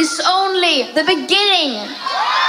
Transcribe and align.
is 0.00 0.18
only 0.26 0.84
the 0.94 1.04
beginning. 1.04 2.39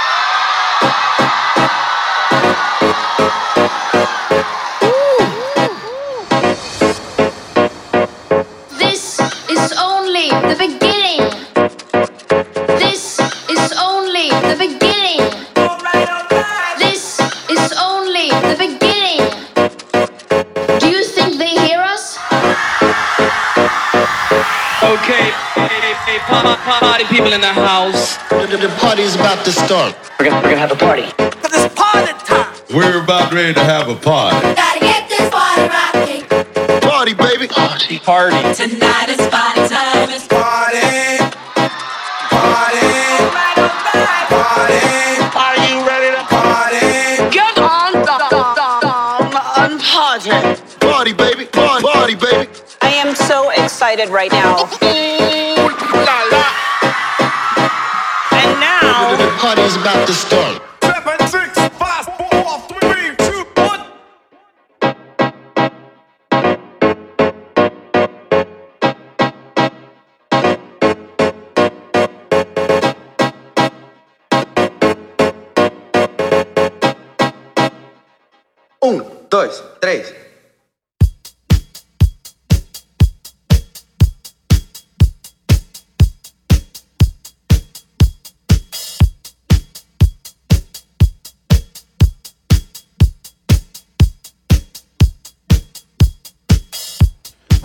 Party 27.02 27.16
people 27.16 27.32
in 27.32 27.40
the 27.40 27.52
house. 27.52 28.16
The, 28.28 28.56
the 28.56 28.68
party's 28.78 29.14
about 29.14 29.44
to 29.44 29.52
start. 29.52 29.96
We're 30.18 30.26
gonna, 30.26 30.36
we're 30.42 30.50
gonna 30.50 30.58
have 30.58 30.72
a 30.72 30.76
party. 30.76 31.06
This 31.50 31.72
party 31.74 32.12
time. 32.24 32.54
We're 32.74 33.02
about 33.02 33.32
ready 33.32 33.54
to 33.54 33.64
have 33.64 33.88
a 33.88 33.94
party. 33.94 34.40
Gotta 34.54 34.80
get 34.80 35.08
this 35.08 35.30
party 35.30 35.62
rocking. 35.68 36.24
Party, 36.80 37.14
baby. 37.14 37.48
Party, 37.48 37.98
party. 37.98 38.36
Tonight 38.54 39.08
is 39.08 39.26
party 39.28 39.68
time. 39.68 40.10
It's 40.10 40.26
party. 40.28 40.80
Party. 42.30 42.92
Party. 44.30 44.82
Are 45.34 45.58
you 45.66 45.86
ready 45.86 46.16
to 46.16 46.24
party? 46.28 46.86
Get 47.30 47.58
on 47.58 47.92
down, 47.92 48.56
down 48.56 49.70
and 49.70 49.80
party. 49.80 50.30
party, 50.80 51.12
baby? 51.12 51.46
Party, 51.46 51.84
party, 51.84 52.14
baby. 52.14 52.48
I 52.80 52.92
am 52.94 53.14
so 53.14 53.50
excited 53.50 54.08
right 54.08 54.30
now. 54.30 55.41
The 59.72 59.78
party's 59.78 59.82
about 59.82 60.06
to 60.06 60.12
start. 60.12 60.62
Um, 78.84 79.04
dois, 79.30 79.62
três. 79.80 80.21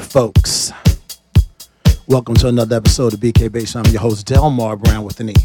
Folks. 0.08 0.72
Welcome 2.08 2.36
to 2.36 2.48
another 2.48 2.78
episode 2.78 3.14
of 3.14 3.20
BK 3.20 3.52
Bass. 3.52 3.76
I'm 3.76 3.86
your 3.88 4.00
host, 4.00 4.26
Delmar 4.26 4.78
Brown 4.78 5.04
with 5.04 5.20
an 5.20 5.32
E. 5.32 5.36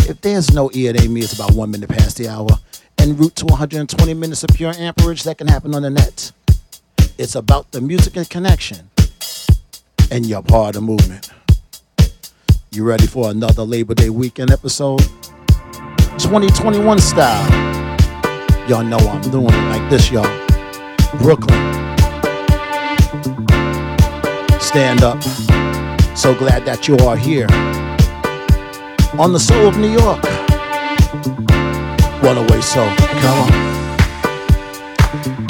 If 0.00 0.20
there's 0.20 0.52
no 0.52 0.70
E, 0.74 0.88
it 0.88 1.00
ain't 1.00 1.10
me. 1.10 1.20
It's 1.20 1.32
about 1.32 1.52
one 1.52 1.70
minute 1.70 1.88
past 1.88 2.18
the 2.18 2.28
hour. 2.28 2.48
En 2.98 3.16
route 3.16 3.34
to 3.36 3.46
120 3.46 4.12
minutes 4.14 4.44
of 4.44 4.50
pure 4.50 4.72
amperage 4.76 5.22
that 5.22 5.38
can 5.38 5.48
happen 5.48 5.74
on 5.74 5.82
the 5.82 5.90
net. 5.90 6.32
It's 7.18 7.34
about 7.34 7.70
the 7.72 7.80
music 7.80 8.16
and 8.16 8.28
connection. 8.28 8.90
And 10.10 10.26
you're 10.26 10.42
part 10.42 10.76
of 10.76 10.82
the 10.82 10.86
movement. 10.86 11.30
You 12.72 12.84
ready 12.84 13.06
for 13.06 13.30
another 13.30 13.62
Labor 13.62 13.94
Day 13.94 14.10
weekend 14.10 14.50
episode? 14.50 15.00
2021 16.18 16.98
style. 16.98 17.50
Y'all 18.68 18.84
know 18.84 18.98
I'm 18.98 19.22
doing 19.22 19.46
it 19.46 19.68
like 19.70 19.88
this, 19.90 20.10
y'all. 20.10 20.28
Brooklyn. 21.18 21.79
Stand 24.70 25.02
up. 25.02 25.20
So 26.16 26.32
glad 26.32 26.64
that 26.64 26.86
you 26.86 26.96
are 26.98 27.16
here 27.16 27.48
on 29.18 29.32
the 29.32 29.40
soul 29.40 29.66
of 29.66 29.76
New 29.76 29.90
York. 29.90 30.22
One 32.22 32.38
away 32.38 32.60
soul. 32.60 32.88
Come 32.96 33.38
on. 35.44 35.49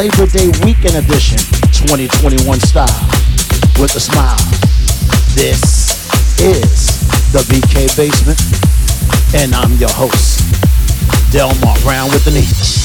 Labor 0.00 0.24
Day 0.24 0.48
weekend 0.64 0.96
edition, 0.96 1.36
2021 1.76 2.58
style. 2.60 2.86
With 3.78 3.94
a 3.96 4.00
smile. 4.00 4.38
This 5.34 6.40
is 6.40 7.32
the 7.32 7.40
BK 7.40 7.94
Basement. 7.98 8.40
And 9.34 9.54
I'm 9.54 9.76
your 9.76 9.90
host, 9.90 10.40
Delmar 11.30 11.78
Brown 11.82 12.08
with 12.12 12.24
the 12.24 12.30
knee. 12.30 12.79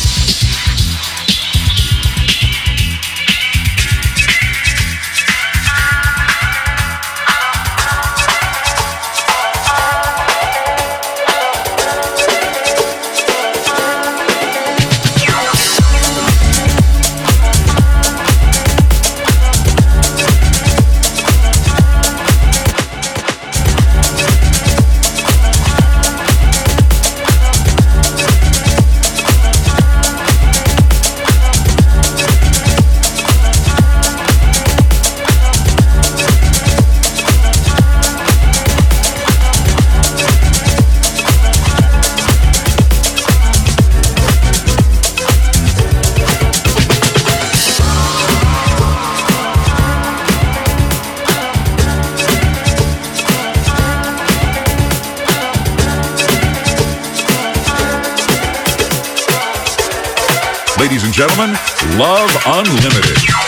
Gentlemen, 61.16 61.58
Love 61.98 62.46
Unlimited. 62.46 63.45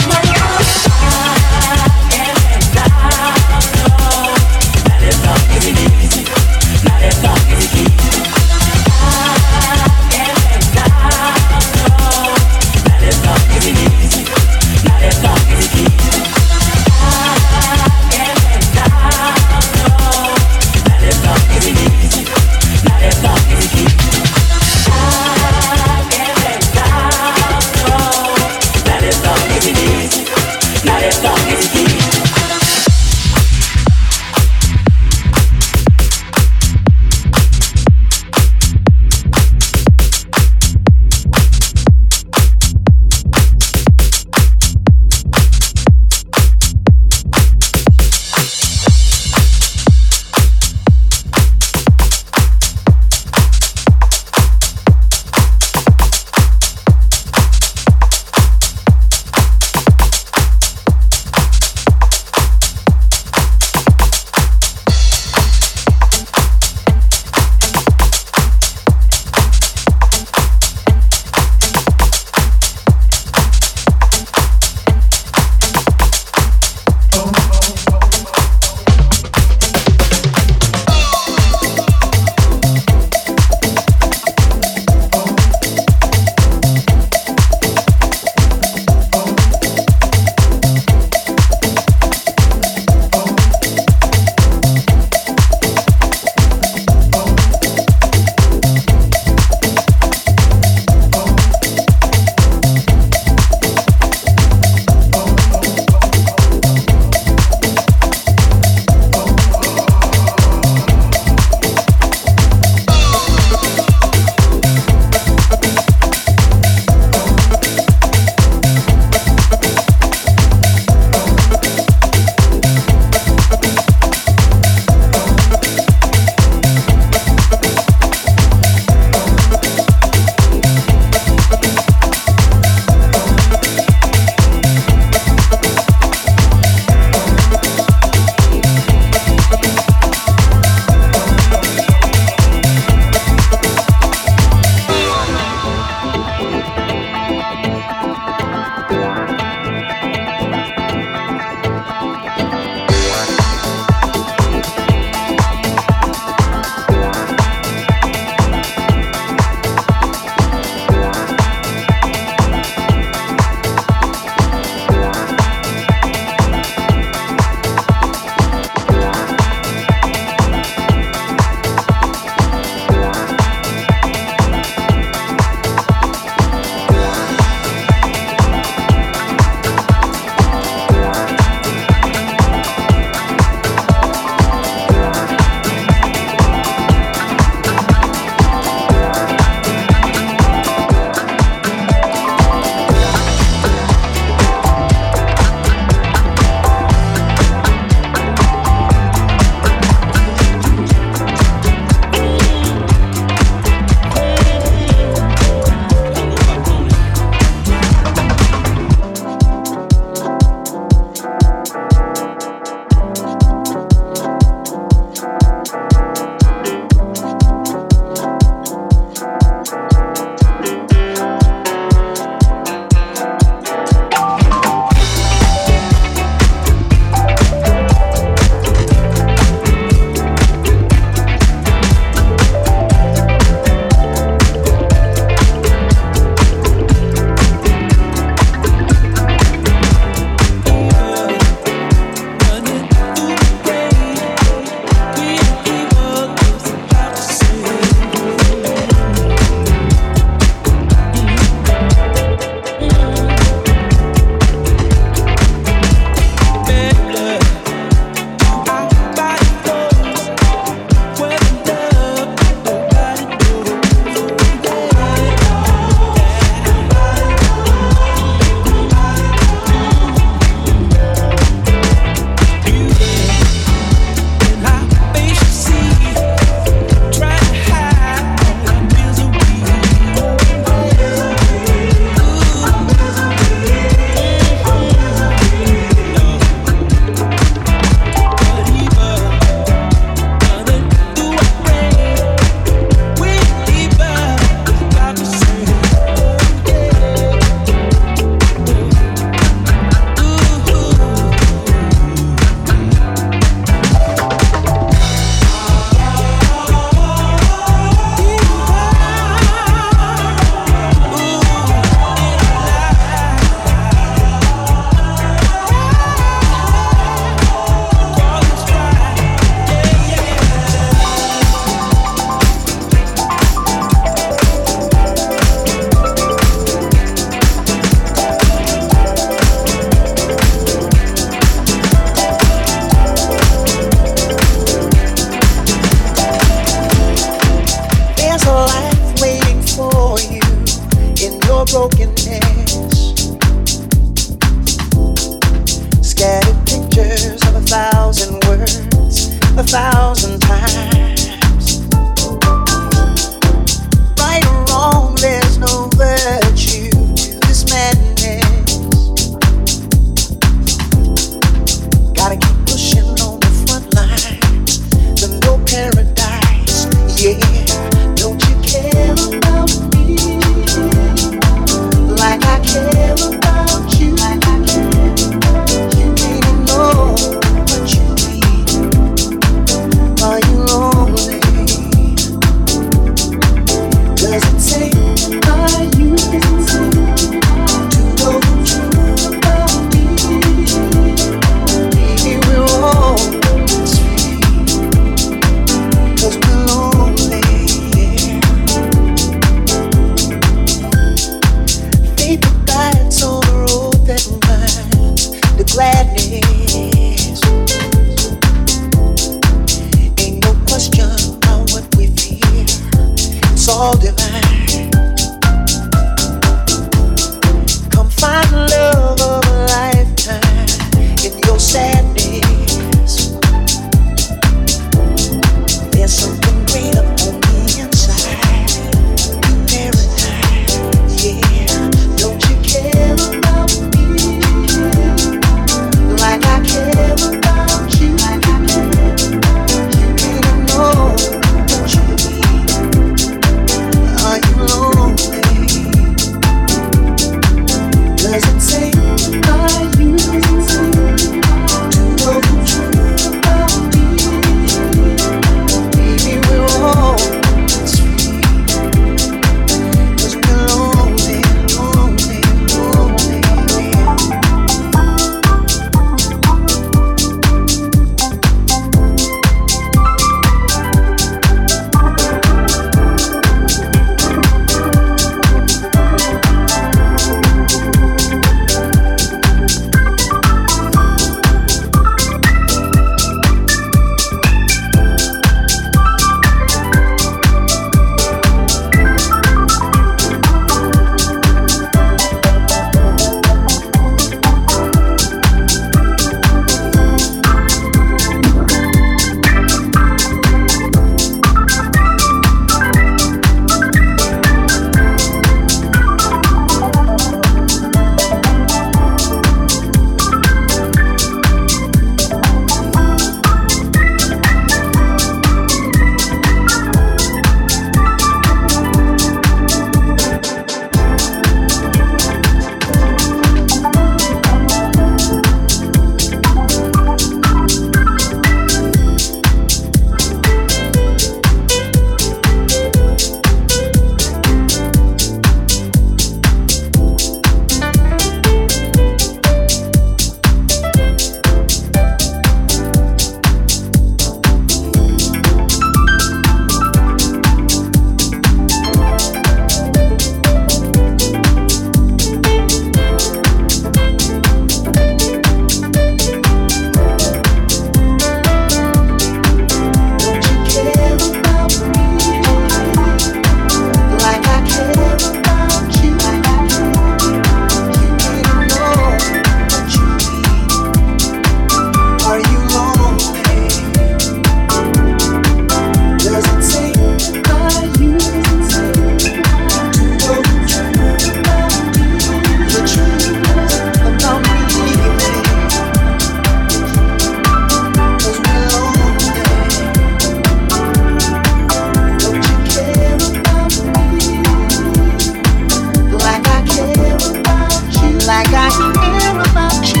care 599.19 599.41
about 599.41 599.95
you. 599.95 600.00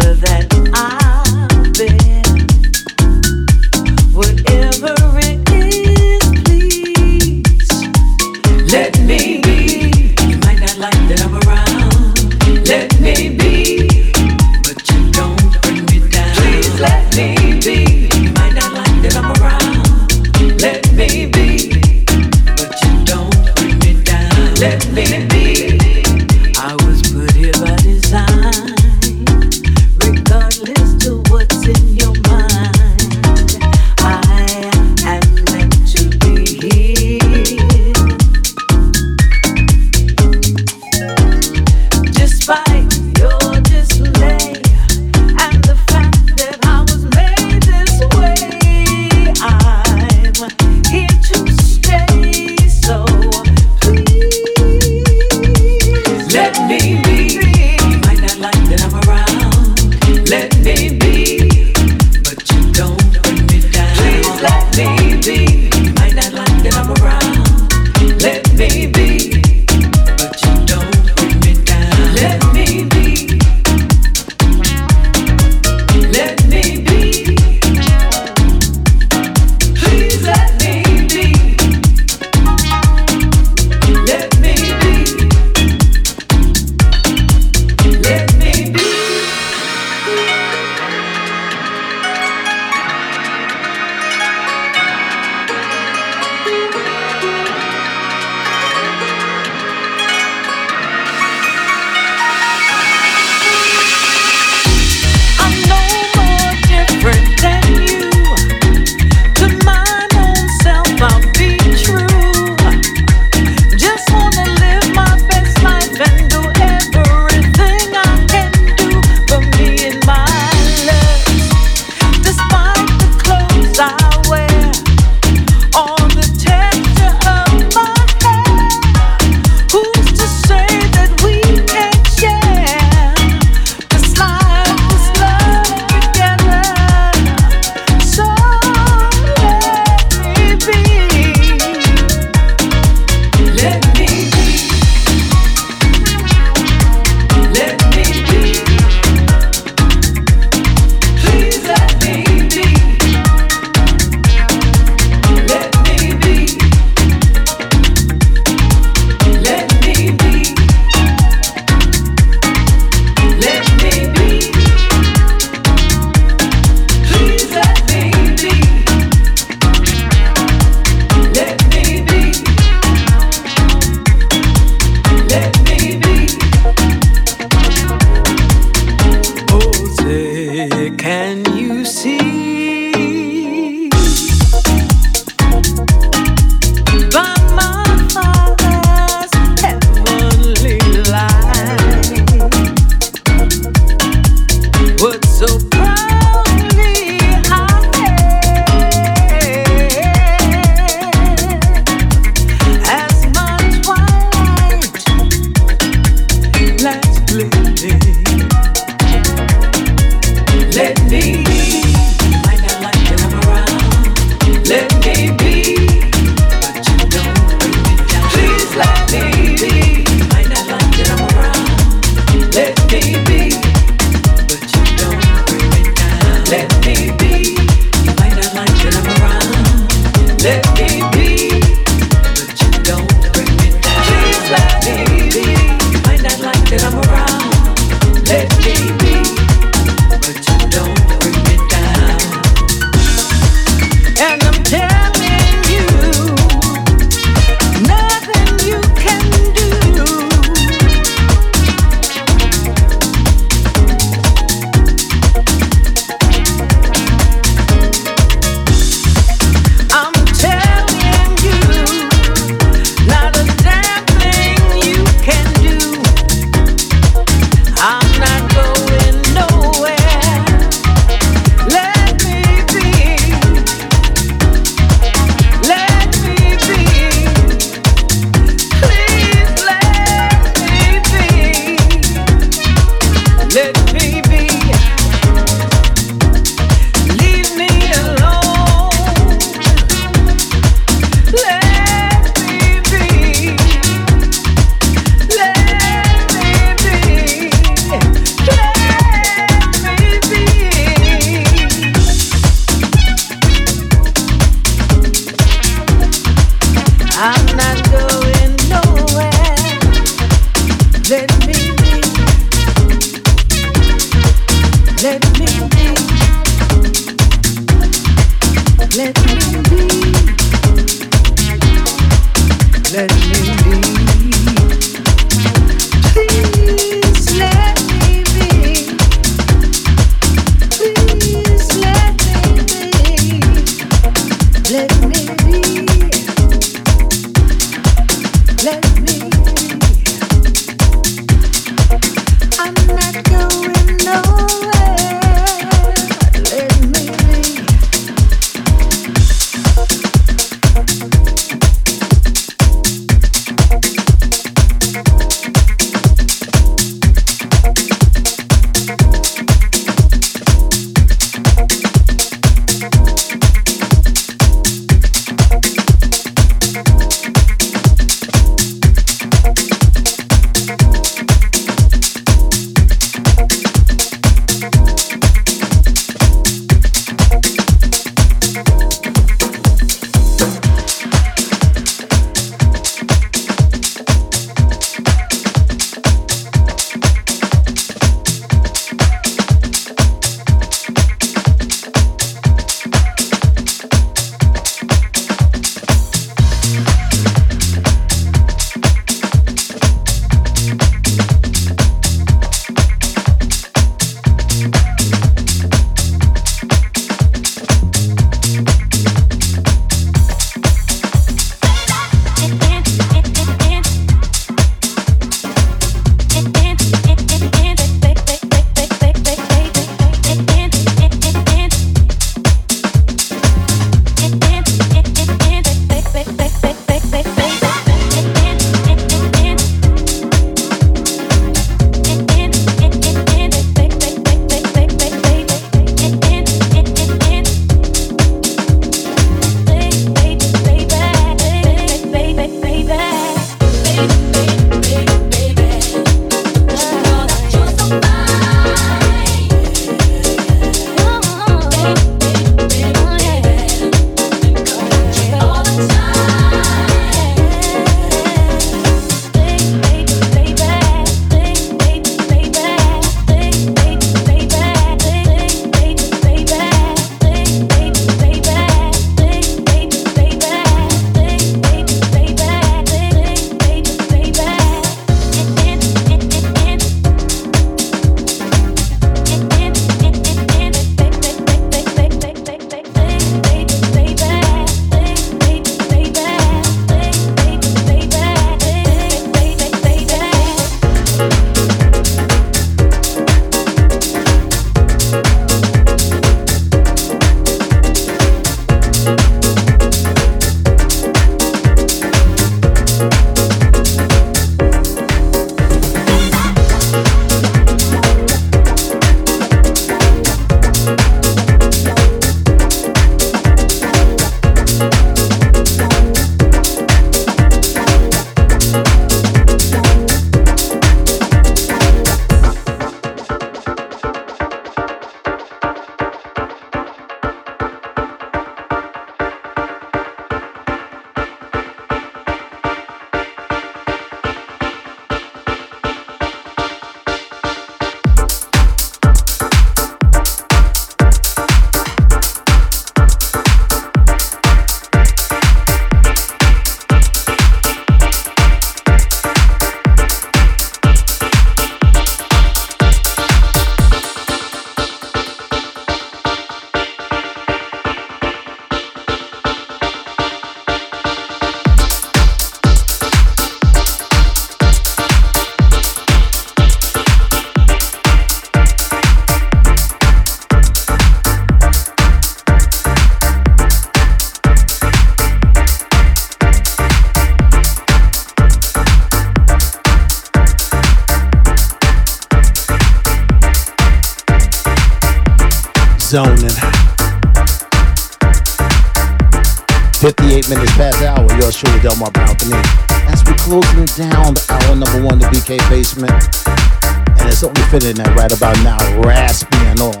Fitting 597.76 598.00
that 598.00 598.16
right 598.16 598.32
about 598.32 598.56
now, 598.64 598.80
raspy 599.04 599.52
and 599.68 599.76
all, 599.84 600.00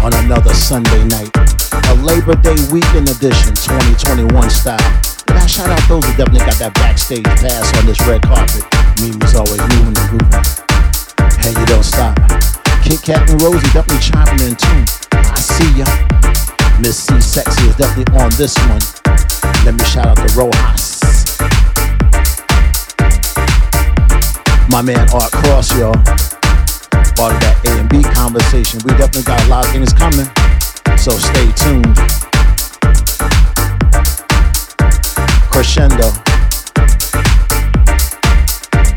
on 0.00 0.16
another 0.24 0.56
Sunday 0.56 1.04
night. 1.12 1.28
A 1.92 1.94
Labor 2.00 2.32
Day 2.40 2.56
weekend 2.72 3.04
edition, 3.04 3.52
2021 3.52 4.32
style. 4.48 4.80
I 5.28 5.44
shout 5.44 5.68
out 5.68 5.84
those 5.92 6.00
who 6.08 6.16
definitely 6.16 6.48
got 6.48 6.56
that 6.56 6.72
backstage 6.72 7.28
pass 7.36 7.68
on 7.76 7.84
this 7.84 8.00
red 8.08 8.24
carpet. 8.24 8.64
Mimi's 8.96 9.36
always 9.36 9.60
moving 9.76 9.92
and 9.92 10.08
grooving. 10.08 10.40
Hey, 11.44 11.52
you 11.52 11.66
don't 11.68 11.84
stop. 11.84 12.16
Kit 12.80 13.04
Kat 13.04 13.28
and 13.28 13.36
Rosie 13.44 13.60
definitely 13.76 14.00
chiming 14.00 14.48
in 14.48 14.56
too. 14.56 14.80
I 15.12 15.36
see 15.36 15.68
ya. 15.76 15.84
Miss 16.80 16.96
C 16.96 17.12
Sexy 17.20 17.68
is 17.68 17.76
definitely 17.76 18.08
on 18.16 18.32
this 18.40 18.56
one. 18.72 18.80
Let 19.68 19.76
me 19.76 19.84
shout 19.84 20.08
out 20.08 20.16
the 20.16 20.32
Rojas. 20.32 21.04
My 24.72 24.80
man 24.80 25.04
Art 25.12 25.28
Cross, 25.28 25.76
y'all. 25.76 26.31
Part 27.16 27.34
of 27.34 27.40
that 27.40 27.60
A 27.66 27.78
and 27.78 27.88
B 27.88 28.02
conversation. 28.02 28.80
We 28.84 28.90
definitely 28.96 29.22
got 29.24 29.44
a 29.44 29.48
lot 29.48 29.66
of 29.66 29.72
things 29.72 29.92
coming. 29.92 30.26
So 30.98 31.12
stay 31.12 31.46
tuned. 31.54 31.94
Crescendo. 35.50 36.08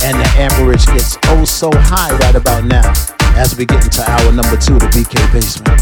And 0.01 0.16
the 0.22 0.30
amperage 0.38 0.86
gets 0.88 1.18
oh 1.26 1.43
so 1.45 1.70
high 1.74 2.16
right 2.18 2.36
about 2.36 2.66
now 2.66 2.93
as 3.36 3.57
we 3.57 3.66
get 3.66 3.84
into 3.84 4.01
hour 4.09 4.32
number 4.32 4.55
two, 4.55 4.80
the 4.80 4.88
BK 4.95 5.20
Basement. 5.34 5.82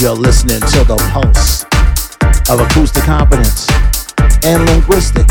You're 0.00 0.14
listening 0.14 0.60
to 0.60 0.84
the 0.84 0.96
pulse 1.12 1.64
of 2.48 2.60
acoustic 2.60 3.04
competence 3.04 3.68
and 4.42 4.64
linguistic 4.66 5.28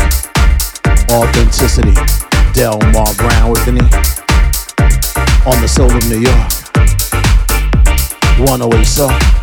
authenticity. 1.10 2.29
Delmar 2.52 3.14
Brown 3.16 3.50
with 3.50 3.66
me 3.66 3.80
on 5.46 5.60
the 5.60 5.68
soul 5.68 5.90
of 5.90 6.08
New 6.08 6.20
York. 6.20 6.50
108 8.38 8.84
Soul. 8.84 9.39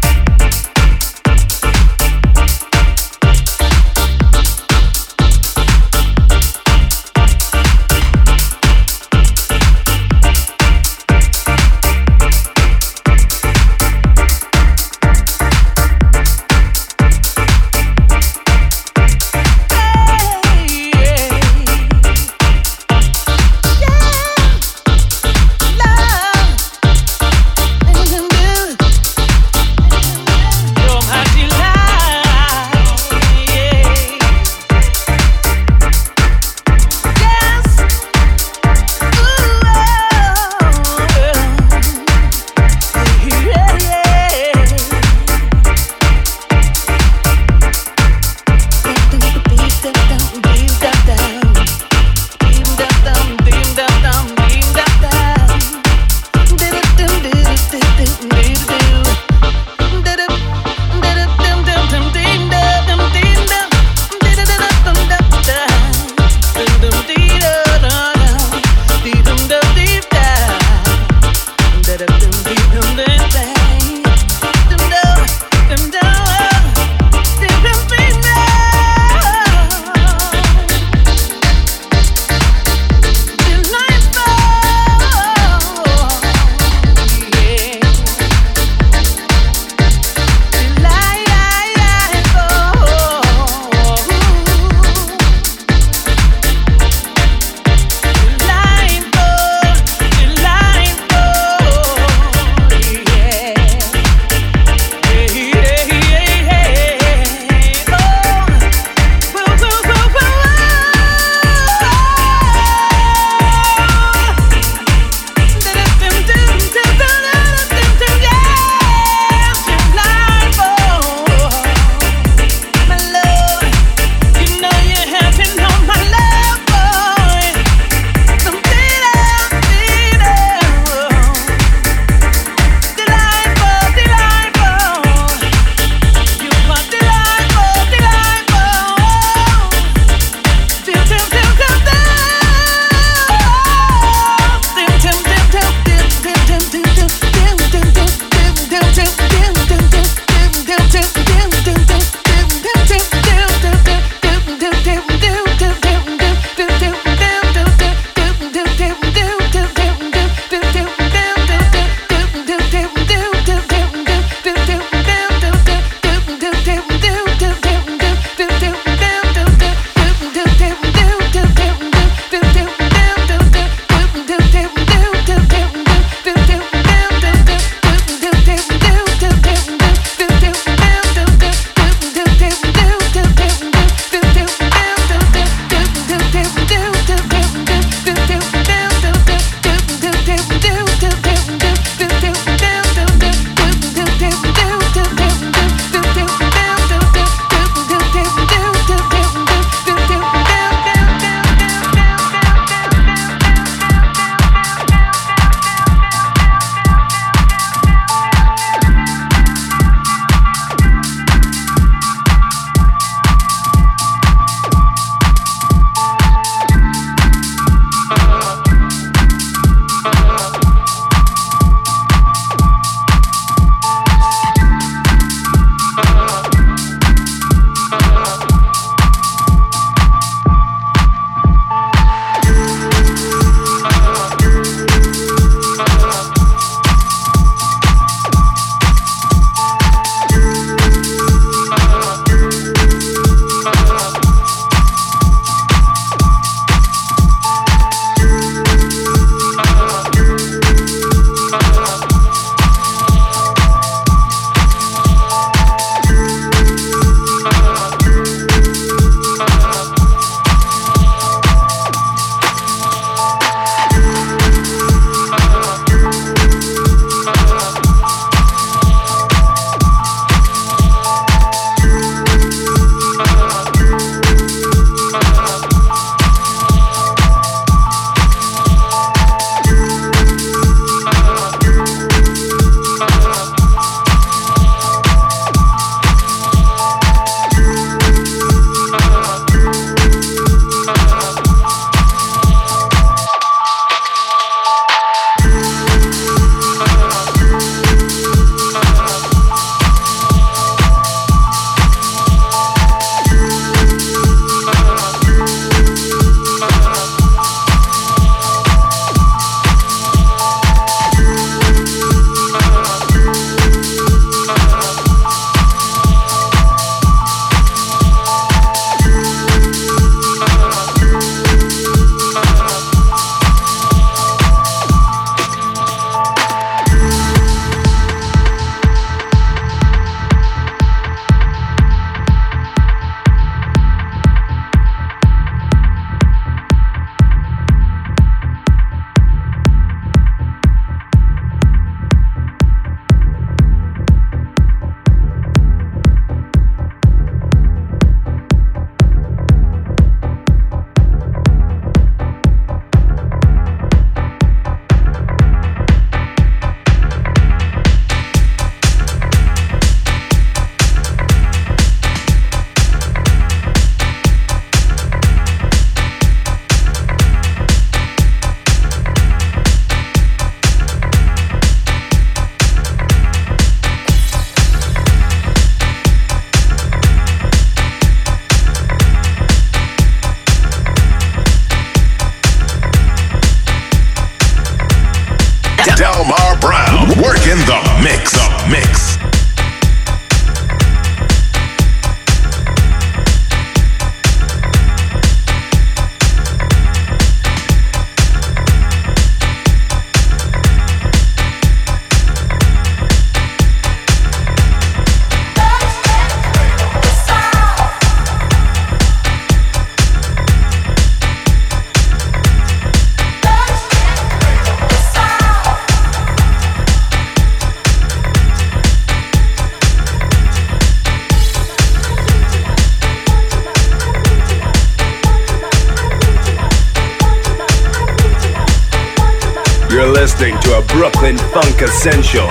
Essential. 431.98 432.48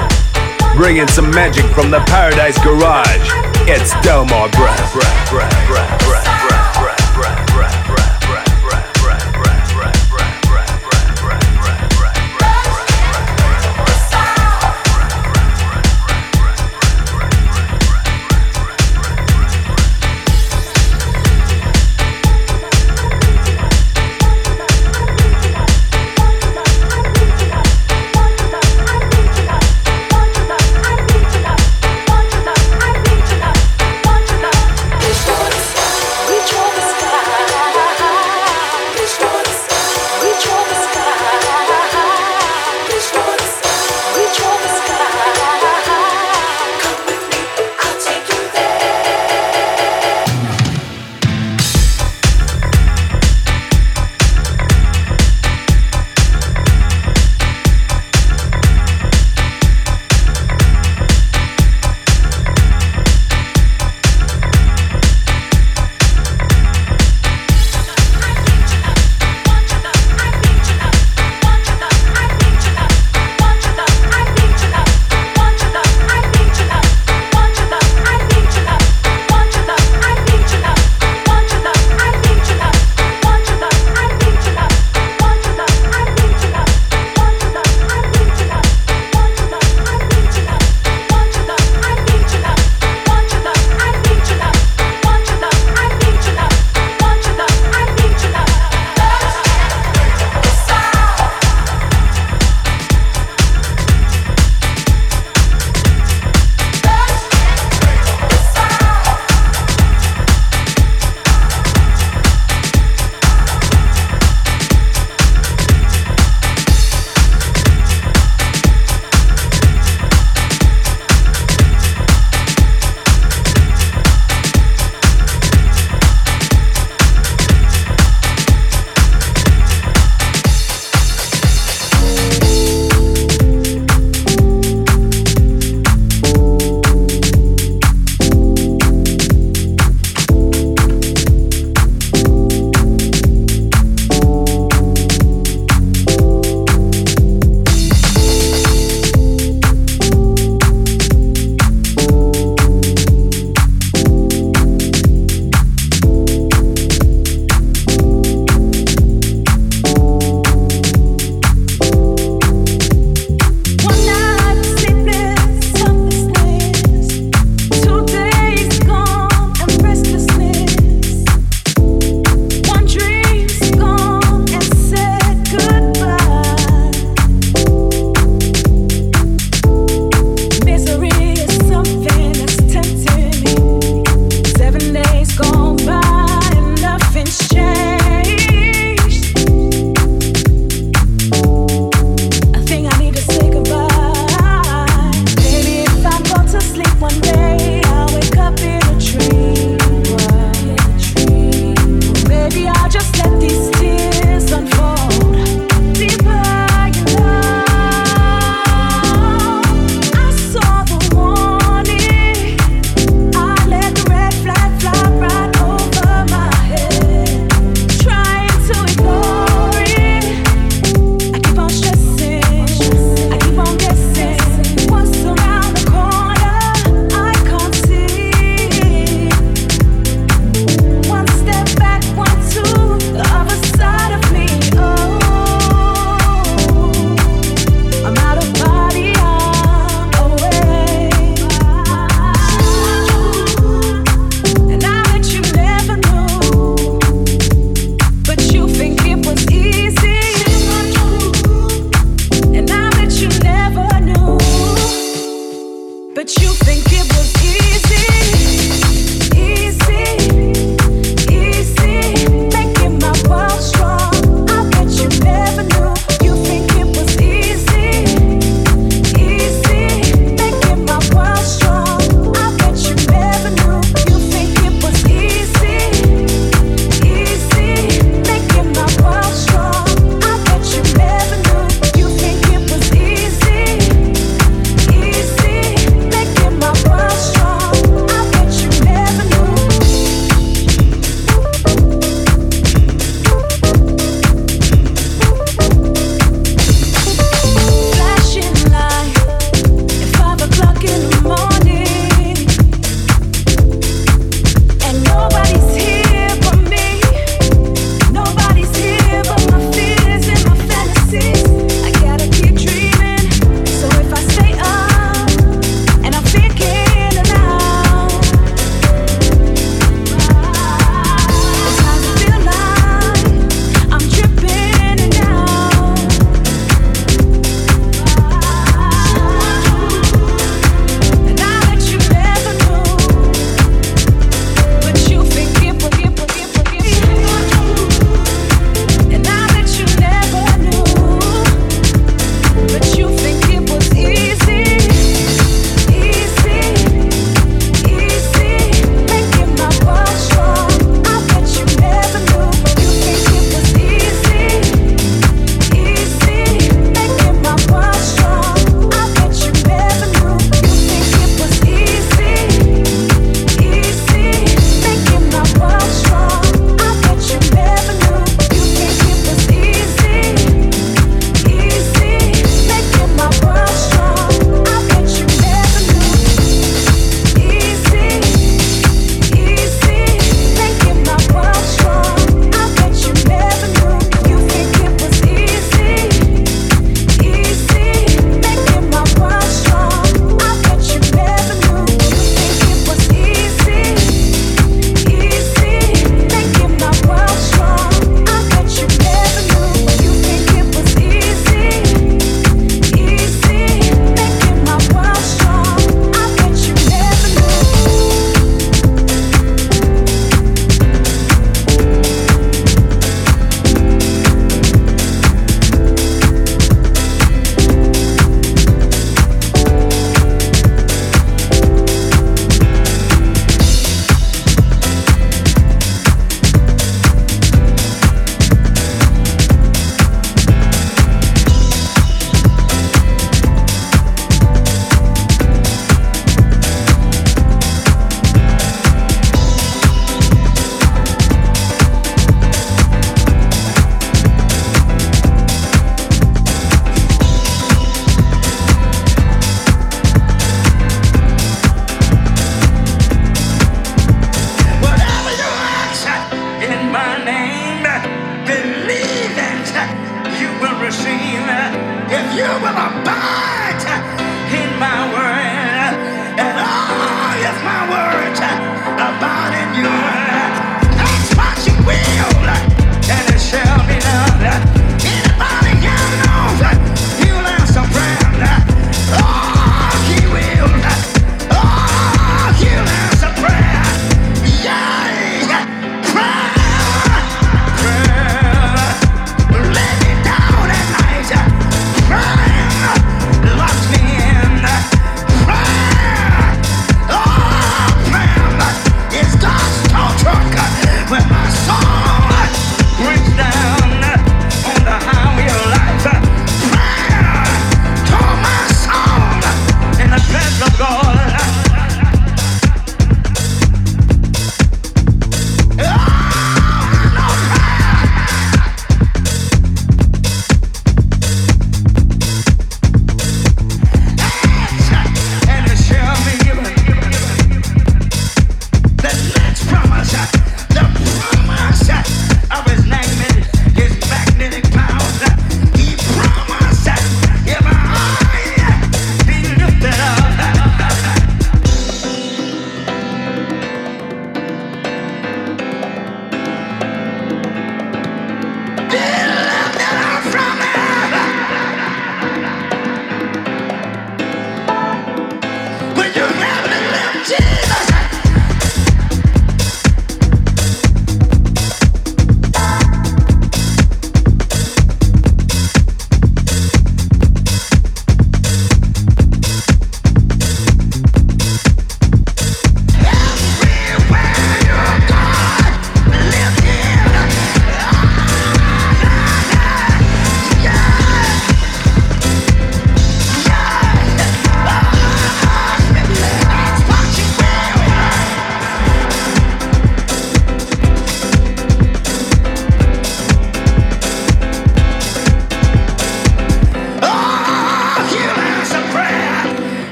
Bringing 0.75 1.07
some 1.07 1.31
magic 1.31 1.65
from 1.67 1.93
the 1.93 2.01
Paradise 2.01 2.59
Garage. 2.65 3.31
It's 3.69 3.93
Delmar 4.03 4.51
Brown. 4.51 4.77
Easy, 4.77 4.99
making 5.31 5.87
my 5.87 5.96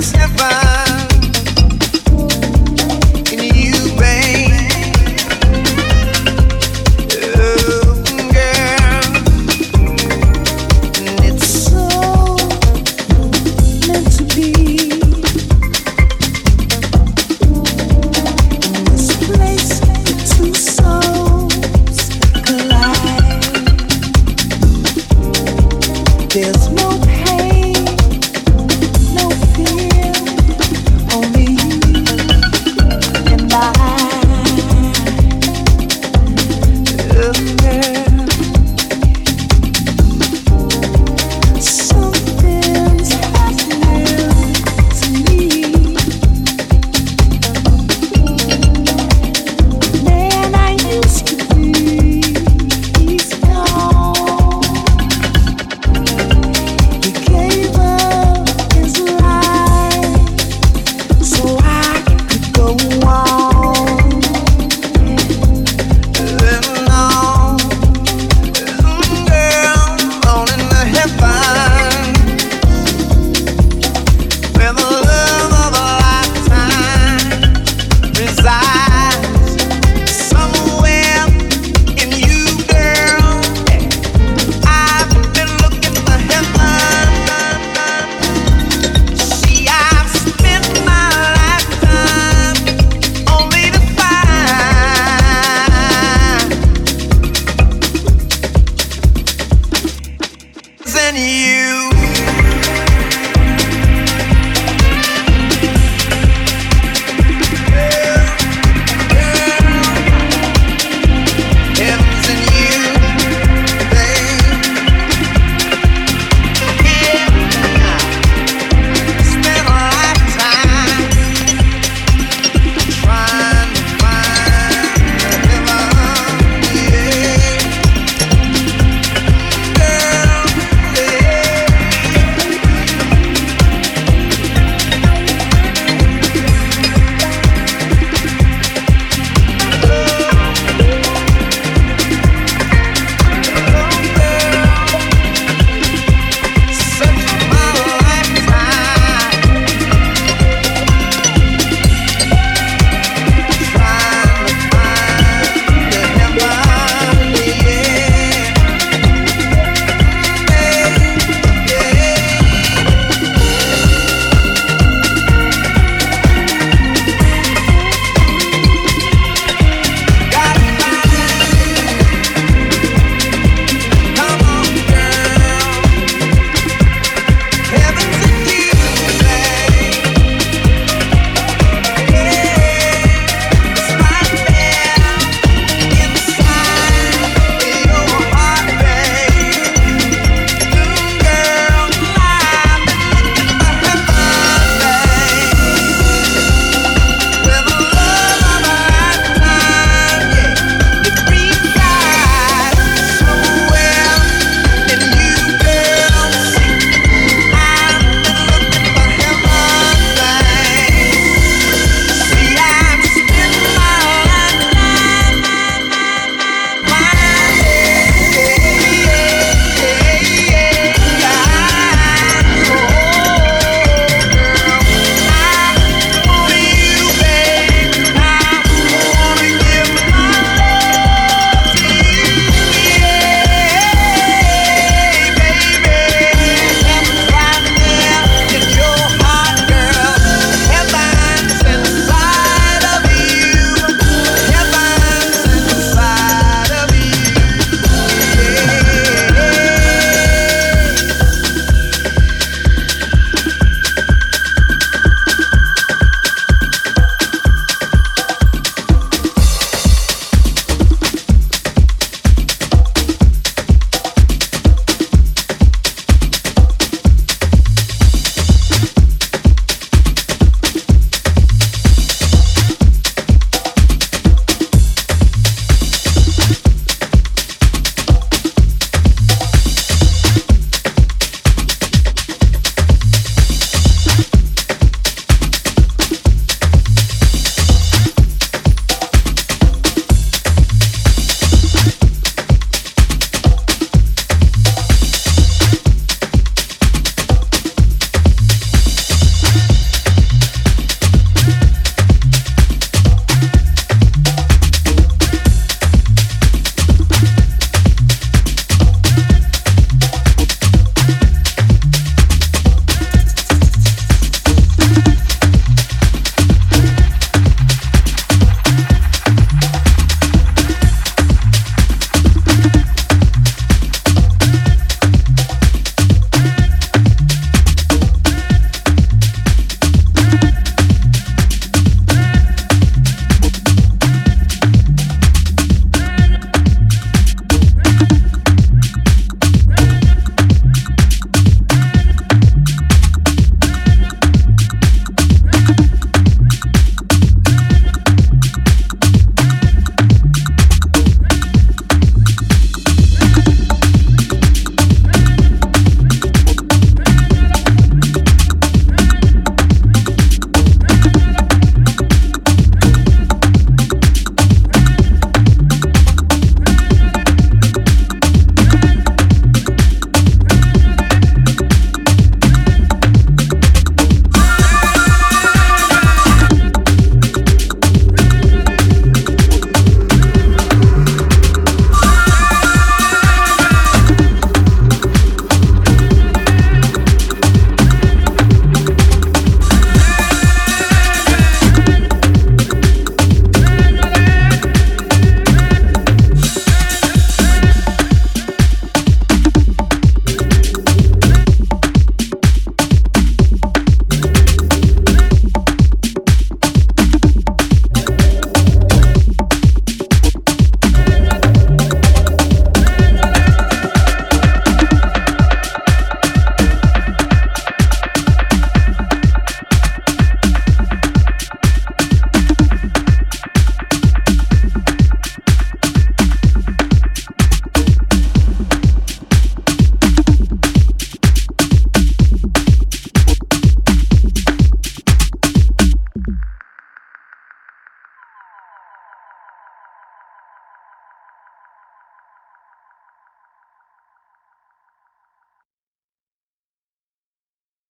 never. 0.00 0.69